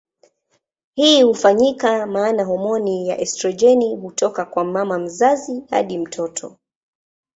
Hii 0.93 1.21
hufanyika 1.23 2.07
maana 2.07 2.43
homoni 2.43 3.07
ya 3.09 3.17
estrojeni 3.17 3.95
hutoka 3.95 4.45
kwa 4.45 4.63
mama 4.63 4.99
mzazi 4.99 5.63
hadi 5.69 5.93
kwa 5.95 6.03
mtoto. 6.03 6.57